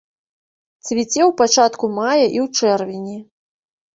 Цвіце 0.85 1.19
ў 1.25 1.27
пачатку 1.41 1.85
мая 1.99 2.15
і 2.15 2.37
ў 2.45 2.47
чэрвені. 2.61 3.17